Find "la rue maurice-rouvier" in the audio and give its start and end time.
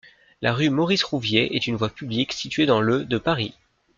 0.41-1.55